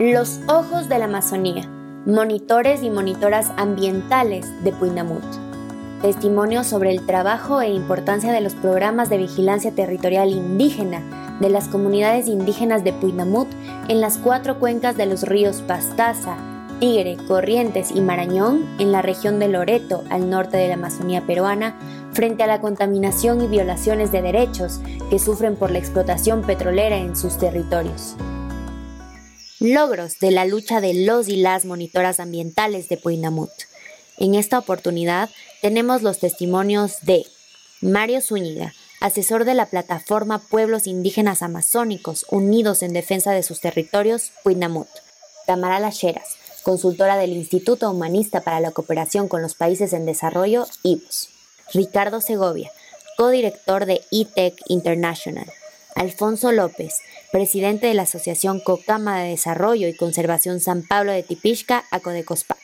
[0.00, 1.68] Los Ojos de la Amazonía,
[2.06, 5.22] monitores y monitoras ambientales de Puinamut.
[6.00, 11.68] Testimonios sobre el trabajo e importancia de los programas de vigilancia territorial indígena de las
[11.68, 13.48] comunidades indígenas de Puinamut
[13.88, 16.38] en las cuatro cuencas de los ríos Pastaza,
[16.80, 21.76] Tigre, Corrientes y Marañón en la región de Loreto, al norte de la Amazonía peruana,
[22.12, 24.80] frente a la contaminación y violaciones de derechos
[25.10, 28.16] que sufren por la explotación petrolera en sus territorios.
[29.62, 33.50] Logros de la lucha de los y las monitoras ambientales de Puinamut.
[34.16, 35.28] En esta oportunidad
[35.60, 37.26] tenemos los testimonios de
[37.82, 44.32] Mario Zúñiga, asesor de la plataforma Pueblos Indígenas Amazónicos Unidos en Defensa de sus Territorios,
[44.42, 44.88] Puinamut.
[45.46, 51.28] Tamara Lacheras, consultora del Instituto Humanista para la Cooperación con los Países en Desarrollo, IBOS.
[51.74, 52.72] Ricardo Segovia,
[53.18, 55.52] codirector de ITEC International.
[55.96, 57.00] Alfonso López,
[57.32, 62.58] presidente de la Asociación Cocama de Desarrollo y Conservación San Pablo de Tipishka, Acodecospat.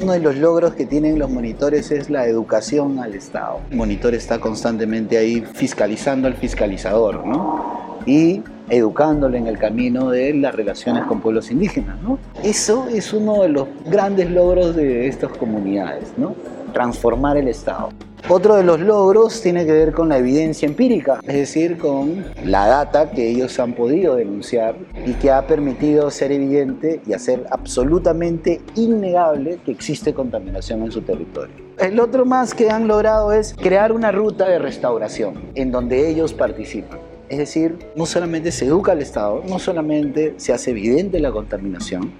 [0.00, 3.60] Uno de los logros que tienen los monitores es la educación al Estado.
[3.70, 8.00] El monitor está constantemente ahí fiscalizando al fiscalizador, ¿no?
[8.04, 12.18] Y educándole en el camino de las relaciones con pueblos indígenas, ¿no?
[12.42, 16.34] Eso es uno de los grandes logros de estas comunidades, ¿no?
[16.72, 17.90] Transformar el Estado.
[18.28, 22.68] Otro de los logros tiene que ver con la evidencia empírica, es decir, con la
[22.68, 28.60] data que ellos han podido denunciar y que ha permitido ser evidente y hacer absolutamente
[28.76, 31.54] innegable que existe contaminación en su territorio.
[31.78, 36.32] El otro más que han logrado es crear una ruta de restauración en donde ellos
[36.32, 37.00] participan.
[37.28, 42.12] Es decir, no solamente se educa al Estado, no solamente se hace evidente la contaminación,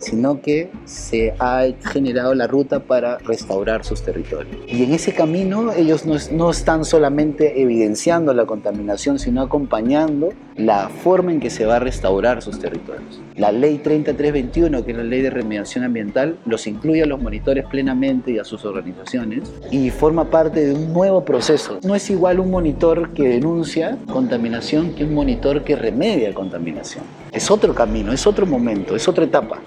[0.00, 4.56] sino que se ha generado la ruta para restaurar sus territorios.
[4.66, 11.32] Y en ese camino ellos no, están solamente evidenciando la contaminación, sino acompañando la forma
[11.32, 13.20] en que se va a restaurar sus territorios.
[13.36, 17.64] La ley 3321, que es la ley de remediación ambiental, los incluye a los monitores
[17.66, 21.78] plenamente y a sus organizaciones y forma parte de un nuevo proceso.
[21.84, 27.04] No es igual un monitor que denuncia contaminación que un monitor que remedia contaminación.
[27.32, 29.58] Es otro camino, es otro momento, es otra etapa.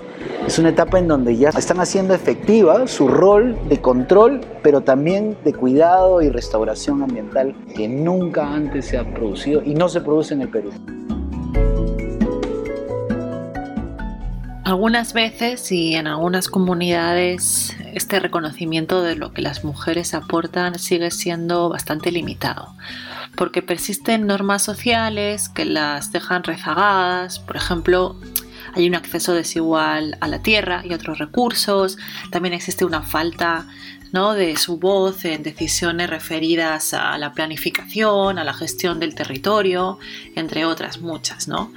[0.47, 5.38] Es una etapa en donde ya están haciendo efectiva su rol de control, pero también
[5.44, 10.34] de cuidado y restauración ambiental que nunca antes se ha producido y no se produce
[10.34, 10.72] en el Perú.
[14.66, 21.11] Algunas veces y en algunas comunidades este reconocimiento de lo que las mujeres aportan sigue
[21.11, 22.73] siendo bastante limitado,
[23.35, 28.16] porque persisten normas sociales que las dejan rezagadas, por ejemplo,
[28.75, 31.97] hay un acceso desigual a la tierra y otros recursos,
[32.31, 33.67] también existe una falta
[34.11, 34.34] ¿no?
[34.34, 40.00] de su voz en decisiones referidas a la planificación, a la gestión del territorio,
[40.35, 41.47] entre otras muchas.
[41.47, 41.73] ¿no?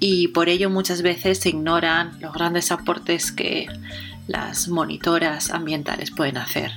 [0.00, 3.66] Y por ello muchas veces se ignoran los grandes aportes que
[4.26, 6.72] las monitoras ambientales pueden hacer.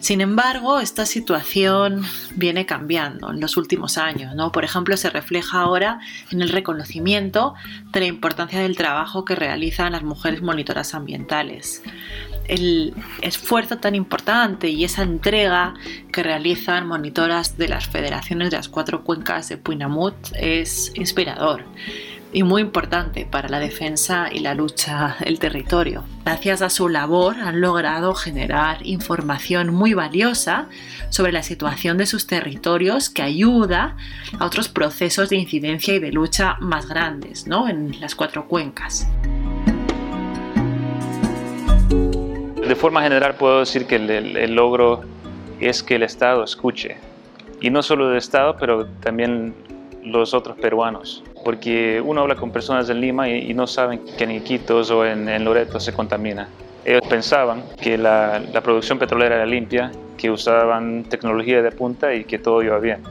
[0.00, 2.04] Sin embargo, esta situación
[2.36, 4.34] viene cambiando en los últimos años.
[4.34, 4.52] ¿no?
[4.52, 5.98] Por ejemplo, se refleja ahora
[6.30, 7.54] en el reconocimiento
[7.92, 11.82] de la importancia del trabajo que realizan las mujeres monitoras ambientales.
[12.46, 15.74] El esfuerzo tan importante y esa entrega
[16.12, 21.64] que realizan monitoras de las federaciones de las cuatro cuencas de Puinamut es inspirador
[22.32, 26.04] y muy importante para la defensa y la lucha del territorio.
[26.24, 30.68] Gracias a su labor han logrado generar información muy valiosa
[31.08, 33.96] sobre la situación de sus territorios que ayuda
[34.38, 37.68] a otros procesos de incidencia y de lucha más grandes ¿no?
[37.68, 39.08] en las cuatro cuencas.
[42.68, 45.02] De forma general puedo decir que el, logro
[45.58, 46.98] es que el Estado escuche,
[47.62, 49.54] y no solo el Estado, pero también
[50.12, 54.32] los otros peruanos porque uno habla con personas en Lima y, no saben que en
[54.32, 56.46] Iquitos o en, Loreto se contamina.
[56.84, 62.24] Ellos pensaban que la, la producción petrolera era limpia, que usaban tecnología de punta y
[62.24, 63.02] que todo iba bien.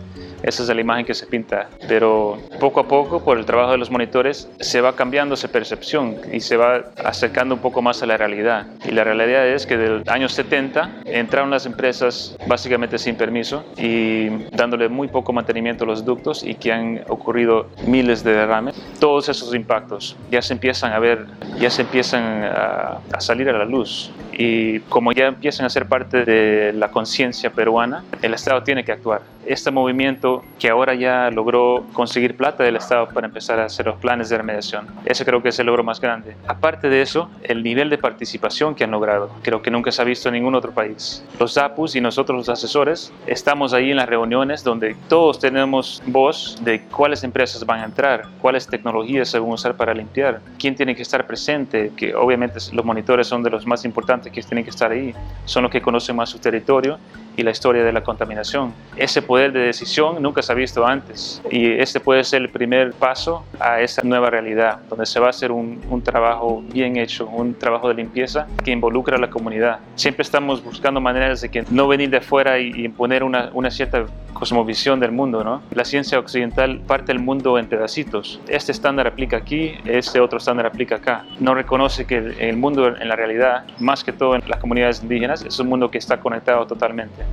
[0.43, 1.69] Esa es la imagen que se pinta.
[1.87, 6.17] Pero poco a poco, por el trabajo de los monitores, se va cambiando esa percepción
[6.31, 8.67] y se va acercando un poco más a la realidad.
[8.85, 14.29] Y la realidad es que del año 70 entraron las empresas básicamente sin permiso y
[14.55, 18.75] dándole muy poco mantenimiento a los ductos y que han ocurrido miles de derrames.
[18.99, 21.25] Todos esos impactos ya se empiezan a ver,
[21.59, 25.87] ya se empiezan a, a salir a la luz y como ya empiezan a ser
[25.87, 29.21] parte de la conciencia peruana, el Estado tiene que actuar.
[29.45, 33.95] Este movimiento que ahora ya logró conseguir plata del Estado para empezar a hacer los
[33.95, 36.35] planes de remediación, ese creo que es el logro más grande.
[36.47, 40.05] Aparte de eso, el nivel de participación que han logrado, creo que nunca se ha
[40.05, 41.25] visto en ningún otro país.
[41.39, 46.57] Los APUs y nosotros los asesores estamos ahí en las reuniones donde todos tenemos voz
[46.61, 50.75] de cuáles empresas van a entrar, cuáles tecnologías se van a usar para limpiar, quién
[50.75, 54.63] tiene que estar presente, que obviamente los monitores son de los más importantes que tienen
[54.63, 55.13] que estar ahí,
[55.45, 56.97] son los que conocen más su territorio
[57.37, 58.73] y la historia de la contaminación.
[58.95, 62.93] Ese poder de decisión nunca se ha visto antes y este puede ser el primer
[62.93, 67.53] paso a esa nueva realidad, donde se va a hacer un, trabajo bien hecho, un
[67.53, 69.79] trabajo de limpieza que involucra a la comunidad.
[69.95, 74.05] Siempre estamos buscando maneras de que no venir de afuera y, imponer una, una cierta
[74.37, 75.61] cosmovisión del mundo, ¿no?
[75.71, 78.39] La ciencia occidental parte el mundo en pedacitos.
[78.47, 81.25] Este estándar aplica aquí, este otro estándar aplica acá.
[81.39, 85.43] No reconoce que el mundo en la realidad, más que todo en las comunidades indígenas,
[85.43, 87.23] es un mundo que está conectado totalmente.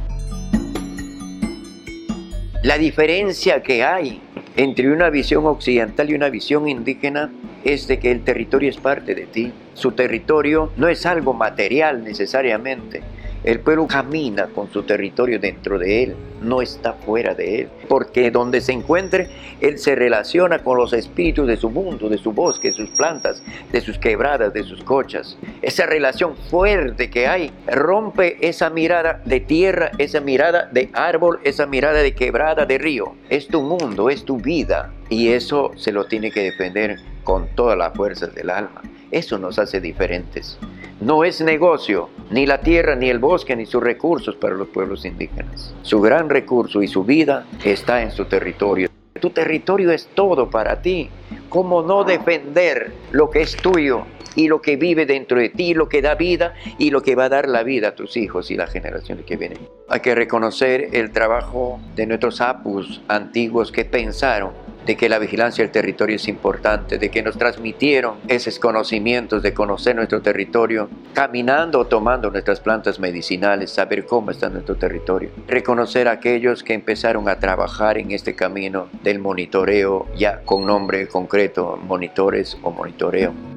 [2.63, 4.23] La diferencia que hay
[4.57, 7.31] entre una visión occidental y una visión indígena
[7.65, 9.53] es de que el territorio es parte de ti.
[9.75, 13.03] Su territorio no es algo material necesariamente,
[13.45, 18.31] el pueblo camina con su territorio dentro de él, no está fuera de él, porque
[18.31, 19.29] donde se encuentre,
[19.61, 23.43] él se relaciona con los espíritus de su mundo, de su bosque, de sus plantas,
[23.71, 25.39] de sus quebradas, de sus cochas.
[25.63, 31.67] Esa relación fuerte que hay rompe esa mirada de tierra, esa mirada de árbol, esa
[31.67, 33.15] mirada de quebrada, de río.
[33.29, 37.77] Es tu mundo, es tu vida, y eso se lo tiene que defender con todas
[37.77, 38.83] las fuerzas del alma.
[39.11, 40.59] Eso nos hace diferentes.
[41.05, 45.05] No es negocio ni la tierra, ni el bosque, ni sus recursos para los pueblos
[45.05, 45.75] indígenas.
[45.83, 48.89] Su gran recurso y su vida está en su territorio.
[49.21, 51.11] Tu territorio es todo para ti.
[51.51, 55.91] ¿Cómo no defender lo que es tuyo y lo que vive dentro de ti, lo
[55.91, 58.57] que da vida y lo que va a dar la vida a tus hijos y
[58.57, 59.59] las generaciones que vienen?
[59.91, 64.53] Hay que reconocer el trabajo de nuestros apus antiguos que pensaron
[64.87, 69.55] de que la vigilancia del territorio es importante, de que nos transmitieron esos conocimientos de
[69.55, 75.31] conocer nuestro territorio, caminando o tomando nuestras plantas medicinales, saber cómo está nuestro territorio.
[75.47, 81.09] Reconocer a aquellos que empezaron a trabajar en este camino del monitoreo, ya con nombre
[81.09, 83.54] concreto, monitores o monitoreo.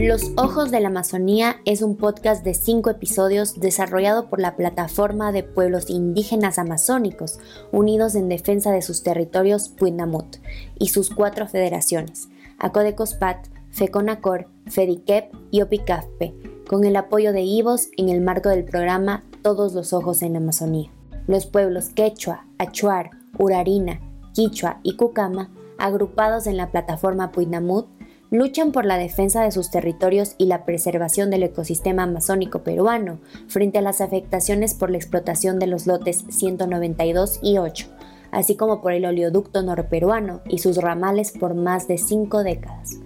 [0.00, 5.32] Los Ojos de la Amazonía es un podcast de cinco episodios desarrollado por la Plataforma
[5.32, 7.40] de Pueblos Indígenas Amazónicos
[7.72, 10.36] Unidos en Defensa de sus Territorios Puinamut
[10.78, 12.28] y sus cuatro federaciones,
[12.60, 19.24] Acodecospat, FECONACOR, FEDICEP y OPICAFPE, con el apoyo de IVOS en el marco del programa
[19.42, 20.92] Todos los Ojos en la Amazonía.
[21.26, 24.00] Los pueblos Quechua, Achuar, Urarina,
[24.32, 27.97] Quichua y Cucama, agrupados en la plataforma Puinamut,
[28.30, 33.78] luchan por la defensa de sus territorios y la preservación del ecosistema amazónico peruano frente
[33.78, 37.88] a las afectaciones por la explotación de los lotes 192 y 8,
[38.30, 42.98] así como por el oleoducto norperuano y sus ramales por más de cinco décadas.